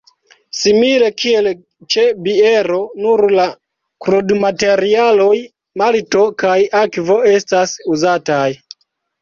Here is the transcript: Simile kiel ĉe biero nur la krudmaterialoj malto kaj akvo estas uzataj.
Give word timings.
Simile 0.59 1.09
kiel 1.23 1.49
ĉe 1.95 2.05
biero 2.27 2.79
nur 3.03 3.23
la 3.41 3.45
krudmaterialoj 4.07 5.37
malto 5.83 6.25
kaj 6.45 6.59
akvo 6.83 7.23
estas 7.37 7.77
uzataj. 7.99 8.45